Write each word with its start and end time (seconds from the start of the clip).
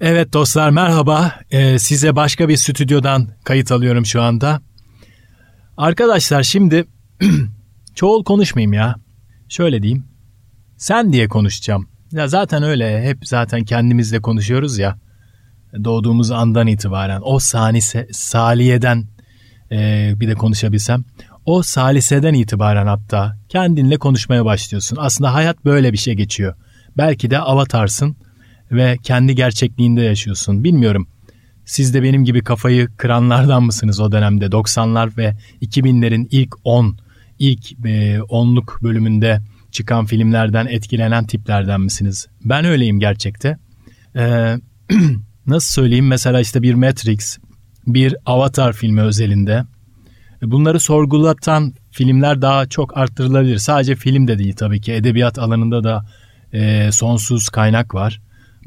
Evet 0.00 0.32
dostlar 0.32 0.70
merhaba. 0.70 1.32
Ee, 1.50 1.78
size 1.78 2.16
başka 2.16 2.48
bir 2.48 2.56
stüdyodan 2.56 3.28
kayıt 3.44 3.72
alıyorum 3.72 4.06
şu 4.06 4.22
anda. 4.22 4.60
Arkadaşlar 5.76 6.42
şimdi 6.42 6.84
çoğul 7.94 8.24
konuşmayayım 8.24 8.72
ya. 8.72 8.94
Şöyle 9.48 9.82
diyeyim. 9.82 10.04
Sen 10.76 11.12
diye 11.12 11.28
konuşacağım. 11.28 11.88
Ya 12.12 12.28
zaten 12.28 12.62
öyle 12.62 13.02
hep 13.02 13.18
zaten 13.26 13.64
kendimizle 13.64 14.20
konuşuyoruz 14.20 14.78
ya. 14.78 14.98
Doğduğumuz 15.84 16.30
andan 16.30 16.66
itibaren 16.66 17.20
o 17.24 17.38
sanise, 17.38 18.08
saliyeden 18.12 19.04
e, 19.72 20.12
bir 20.16 20.28
de 20.28 20.34
konuşabilsem. 20.34 21.04
O 21.44 21.62
saliseden 21.62 22.34
itibaren 22.34 22.86
hatta 22.86 23.36
kendinle 23.48 23.96
konuşmaya 23.96 24.44
başlıyorsun. 24.44 24.96
Aslında 25.00 25.34
hayat 25.34 25.64
böyle 25.64 25.92
bir 25.92 25.98
şey 25.98 26.14
geçiyor. 26.14 26.54
Belki 26.96 27.30
de 27.30 27.38
avatarsın 27.38 28.16
ve 28.72 28.96
kendi 29.02 29.34
gerçekliğinde 29.34 30.02
yaşıyorsun. 30.02 30.64
Bilmiyorum. 30.64 31.08
Siz 31.64 31.94
de 31.94 32.02
benim 32.02 32.24
gibi 32.24 32.44
kafayı 32.44 32.88
kıranlardan 32.96 33.62
mısınız 33.62 34.00
o 34.00 34.12
dönemde? 34.12 34.44
90'lar 34.46 35.16
ve 35.16 35.36
2000'lerin 35.62 36.28
ilk 36.30 36.54
10, 36.64 36.98
ilk 37.38 37.72
10'luk 37.72 38.80
e, 38.80 38.82
bölümünde 38.82 39.40
çıkan 39.70 40.06
filmlerden 40.06 40.66
etkilenen 40.66 41.26
tiplerden 41.26 41.80
misiniz? 41.80 42.26
Ben 42.44 42.64
öyleyim 42.64 43.00
gerçekte. 43.00 43.58
Ee, 44.16 44.56
nasıl 45.46 45.72
söyleyeyim? 45.72 46.06
Mesela 46.06 46.40
işte 46.40 46.62
bir 46.62 46.74
Matrix, 46.74 47.38
bir 47.86 48.16
Avatar 48.26 48.72
filmi 48.72 49.00
özelinde. 49.00 49.64
Bunları 50.42 50.80
sorgulatan 50.80 51.72
filmler 51.90 52.42
daha 52.42 52.66
çok 52.66 52.96
arttırılabilir. 52.96 53.58
Sadece 53.58 53.94
film 53.94 54.28
de 54.28 54.38
değil 54.38 54.56
tabii 54.56 54.80
ki. 54.80 54.92
Edebiyat 54.92 55.38
alanında 55.38 55.84
da 55.84 56.04
e, 56.52 56.92
sonsuz 56.92 57.48
kaynak 57.48 57.94
var. 57.94 58.20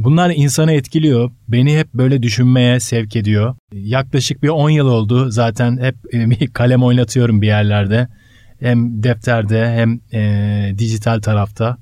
Bunlar 0.04 0.30
insanı 0.36 0.72
etkiliyor. 0.72 1.32
Beni 1.48 1.78
hep 1.78 1.94
böyle 1.94 2.24
düşünmeye 2.24 2.80
sevk 2.80 3.16
ediyor. 3.16 3.56
Yaklaşık 3.74 4.44
bir 4.44 4.50
10 4.50 4.70
yıl 4.70 4.88
oldu. 4.88 5.30
Zaten 5.30 5.78
hep 5.78 5.96
e, 6.14 6.48
kalem 6.54 6.84
oynatıyorum 6.84 7.42
bir 7.42 7.48
yerlerde. 7.48 8.08
Hem 8.60 9.04
defterde 9.04 9.68
hem 9.68 10.00
e, 10.14 10.74
dijital 10.78 11.20
tarafta. 11.20 11.78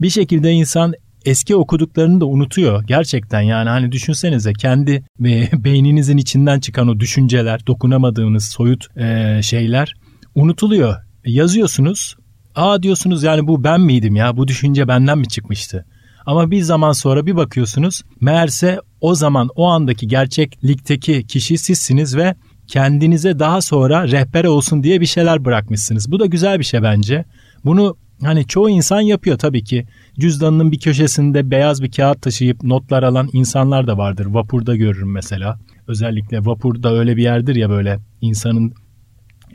Bir 0.00 0.10
şekilde 0.10 0.50
insan 0.50 0.94
eski 1.24 1.56
okuduklarını 1.56 2.20
da 2.20 2.26
unutuyor 2.26 2.84
gerçekten 2.86 3.40
yani 3.40 3.68
hani 3.68 3.92
düşünsenize 3.92 4.52
kendi 4.52 5.04
beyninizin 5.64 6.16
içinden 6.16 6.60
çıkan 6.60 6.88
o 6.88 7.00
düşünceler 7.00 7.66
dokunamadığınız 7.66 8.44
soyut 8.44 8.96
e, 8.96 9.40
şeyler 9.42 9.94
unutuluyor 10.34 10.96
yazıyorsunuz 11.26 12.16
aa 12.54 12.82
diyorsunuz 12.82 13.22
yani 13.22 13.46
bu 13.46 13.64
ben 13.64 13.80
miydim 13.80 14.16
ya 14.16 14.36
bu 14.36 14.48
düşünce 14.48 14.88
benden 14.88 15.18
mi 15.18 15.28
çıkmıştı 15.28 15.86
ama 16.26 16.50
bir 16.50 16.62
zaman 16.62 16.92
sonra 16.92 17.26
bir 17.26 17.36
bakıyorsunuz 17.36 18.02
meğerse 18.20 18.80
o 19.00 19.14
zaman 19.14 19.48
o 19.56 19.66
andaki 19.66 20.08
gerçeklikteki 20.08 21.26
kişi 21.26 21.58
sizsiniz 21.58 22.16
ve 22.16 22.34
kendinize 22.66 23.38
daha 23.38 23.60
sonra 23.60 24.08
rehber 24.08 24.44
olsun 24.44 24.82
diye 24.82 25.00
bir 25.00 25.06
şeyler 25.06 25.44
bırakmışsınız. 25.44 26.12
Bu 26.12 26.20
da 26.20 26.26
güzel 26.26 26.58
bir 26.58 26.64
şey 26.64 26.82
bence. 26.82 27.24
Bunu 27.64 27.96
hani 28.22 28.46
çoğu 28.46 28.70
insan 28.70 29.00
yapıyor 29.00 29.38
tabii 29.38 29.64
ki. 29.64 29.86
Cüzdanının 30.18 30.72
bir 30.72 30.78
köşesinde 30.78 31.50
beyaz 31.50 31.82
bir 31.82 31.90
kağıt 31.90 32.22
taşıyıp 32.22 32.62
notlar 32.62 33.02
alan 33.02 33.28
insanlar 33.32 33.86
da 33.86 33.98
vardır. 33.98 34.26
Vapurda 34.26 34.76
görürüm 34.76 35.12
mesela. 35.12 35.58
Özellikle 35.88 36.44
vapurda 36.44 36.94
öyle 36.94 37.16
bir 37.16 37.22
yerdir 37.22 37.54
ya 37.54 37.70
böyle 37.70 37.98
insanın 38.20 38.74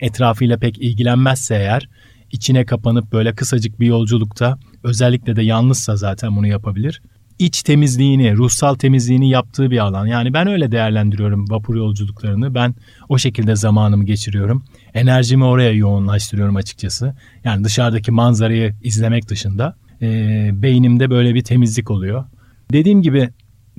etrafıyla 0.00 0.58
pek 0.58 0.78
ilgilenmezse 0.78 1.54
eğer 1.54 1.88
içine 2.32 2.64
kapanıp 2.66 3.12
böyle 3.12 3.34
kısacık 3.34 3.80
bir 3.80 3.86
yolculukta 3.86 4.58
özellikle 4.82 5.36
de 5.36 5.42
yalnızsa 5.42 5.96
zaten 5.96 6.36
bunu 6.36 6.46
yapabilir. 6.46 7.02
İç 7.38 7.62
temizliğini, 7.62 8.36
ruhsal 8.36 8.74
temizliğini 8.74 9.30
yaptığı 9.30 9.70
bir 9.70 9.78
alan. 9.78 10.06
Yani 10.06 10.34
ben 10.34 10.48
öyle 10.48 10.72
değerlendiriyorum 10.72 11.50
vapur 11.50 11.76
yolculuklarını. 11.76 12.54
Ben 12.54 12.74
o 13.08 13.18
şekilde 13.18 13.56
zamanımı 13.56 14.04
geçiriyorum. 14.04 14.64
Enerjimi 14.94 15.44
oraya 15.44 15.72
yoğunlaştırıyorum 15.72 16.56
açıkçası. 16.56 17.14
Yani 17.44 17.64
dışarıdaki 17.64 18.10
manzarayı 18.10 18.74
izlemek 18.82 19.28
dışında 19.28 19.76
e, 20.02 20.50
beynimde 20.52 21.10
böyle 21.10 21.34
bir 21.34 21.44
temizlik 21.44 21.90
oluyor. 21.90 22.24
Dediğim 22.72 23.02
gibi 23.02 23.30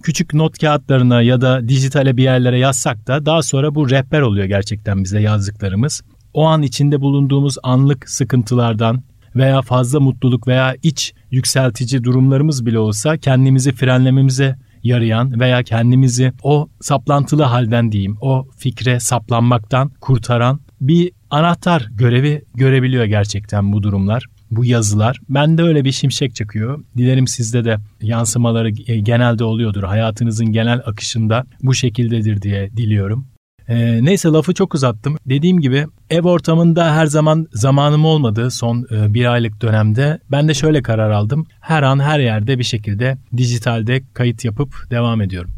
küçük 0.04 0.34
not 0.34 0.60
kağıtlarına 0.60 1.22
ya 1.22 1.42
da 1.42 1.70
dijitale 1.70 2.18
bir 2.18 2.24
yerlere 2.24 2.60
yazsak 2.60 3.08
da 3.08 3.26
daha 3.26 3.42
sonra 3.42 3.76
bu 3.76 3.90
rehber 3.90 4.22
oluyor 4.22 4.46
gerçekten 4.46 5.04
bize 5.04 5.22
yazdıklarımız 5.22 6.02
o 6.34 6.46
an 6.46 6.62
içinde 6.62 7.02
bulunduğumuz 7.02 7.58
anlık 7.64 8.10
sıkıntılardan 8.10 9.04
veya 9.36 9.62
fazla 9.62 10.00
mutluluk 10.00 10.48
veya 10.48 10.76
iç 10.84 11.14
yükseltici 11.32 12.04
durumlarımız 12.04 12.66
bile 12.66 12.80
olsa 12.80 13.18
kendimizi 13.18 13.72
frenlememize 13.72 14.56
yarayan 14.84 15.40
veya 15.40 15.64
kendimizi 15.64 16.34
o 16.44 16.70
saplantılı 16.82 17.44
halden 17.44 17.92
diyeyim, 17.92 18.18
o 18.22 18.48
fikre 18.58 19.00
saplanmaktan 19.00 19.92
kurtaran 20.02 20.60
bir 20.82 21.12
anahtar 21.30 21.88
görevi 21.92 22.44
görebiliyor 22.56 23.06
gerçekten 23.06 23.74
bu 23.74 23.84
durumlar, 23.84 24.26
bu 24.52 24.66
yazılar. 24.66 25.20
Ben 25.30 25.58
de 25.58 25.64
öyle 25.64 25.86
bir 25.86 25.92
şimşek 25.92 26.36
çakıyor. 26.36 26.84
Dilerim 26.98 27.28
sizde 27.28 27.66
de 27.66 27.78
yansımaları 28.02 28.70
genelde 28.70 29.44
oluyordur. 29.44 29.84
Hayatınızın 29.84 30.46
genel 30.46 30.82
akışında 30.86 31.46
bu 31.64 31.74
şekildedir 31.74 32.42
diye 32.42 32.72
diliyorum. 32.78 33.28
E, 33.68 34.06
neyse 34.06 34.30
lafı 34.30 34.54
çok 34.54 34.76
uzattım. 34.76 35.18
Dediğim 35.26 35.62
gibi 35.62 35.88
ev 36.10 36.24
ortamında 36.24 36.96
her 36.96 37.06
zaman 37.06 37.48
zamanım 37.54 38.06
olmadığı 38.06 38.52
son 38.52 38.88
e, 38.92 39.14
bir 39.14 39.26
aylık 39.34 39.62
dönemde 39.62 40.20
ben 40.32 40.48
de 40.48 40.54
şöyle 40.54 40.82
karar 40.82 41.12
aldım. 41.12 41.48
Her 41.60 41.84
an 41.84 42.00
her 42.00 42.20
yerde 42.20 42.60
bir 42.60 42.64
şekilde 42.64 43.18
dijitalde 43.38 44.04
kayıt 44.14 44.46
yapıp 44.46 44.88
devam 44.92 45.22
ediyorum. 45.22 45.52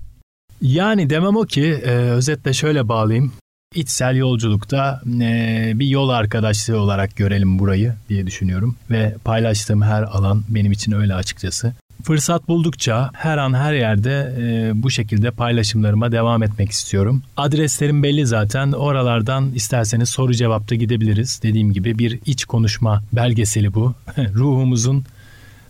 Yani 0.62 1.10
demem 1.10 1.36
o 1.36 1.44
ki 1.44 1.64
e, 1.64 1.90
özetle 1.90 2.54
şöyle 2.54 2.88
bağlayayım. 2.88 3.32
İçsel 3.76 4.16
yolculukta 4.16 5.02
e, 5.22 5.72
bir 5.76 5.88
yol 5.88 6.10
arkadaşlığı 6.10 6.80
olarak 6.80 7.16
görelim 7.16 7.60
burayı 7.60 7.94
diye 8.10 8.28
düşünüyorum. 8.28 8.76
Ve 8.92 9.16
paylaştığım 9.26 9.82
her 9.82 10.04
alan 10.04 10.44
benim 10.50 10.72
için 10.72 10.92
öyle 10.92 11.16
açıkçası. 11.16 11.74
Fırsat 12.04 12.48
buldukça 12.48 13.10
her 13.14 13.38
an 13.38 13.54
her 13.54 13.74
yerde 13.74 14.36
e, 14.40 14.72
bu 14.84 14.92
şekilde 14.92 15.32
paylaşımlarıma 15.32 16.12
devam 16.12 16.44
etmek 16.44 16.72
istiyorum. 16.72 17.24
Adreslerim 17.38 18.04
belli 18.04 18.26
zaten. 18.26 18.72
Oralardan 18.72 19.52
isterseniz 19.54 20.10
soru 20.10 20.34
cevapta 20.34 20.76
gidebiliriz. 20.76 21.40
Dediğim 21.44 21.74
gibi 21.74 22.00
bir 22.00 22.20
iç 22.26 22.46
konuşma 22.46 23.04
belgeseli 23.14 23.74
bu. 23.74 23.94
Ruhumuzun 24.18 25.06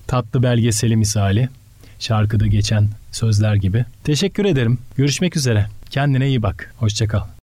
tatlı 0.08 0.44
belgeseli 0.44 0.96
misali. 0.96 1.50
Şarkıda 2.00 2.48
geçen 2.48 2.88
sözler 3.12 3.56
gibi. 3.56 3.86
Teşekkür 4.04 4.46
ederim. 4.46 4.78
Görüşmek 4.98 5.38
üzere. 5.38 5.68
Kendine 5.90 6.28
iyi 6.28 6.42
bak. 6.42 6.74
Hoşçakal. 6.78 7.43